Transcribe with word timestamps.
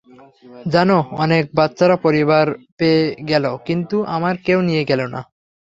জানো, 0.65 0.97
অনেক 1.23 1.43
বাচ্চারা 1.55 1.95
পরিবার 2.05 2.45
পেয়ে 2.77 3.03
গেল, 3.29 3.45
কিন্তু 3.67 3.97
আমায় 4.15 4.37
কেউ 4.45 4.59
নিয়ে 4.61 4.83
গেল 4.85 5.01
না। 5.13 5.21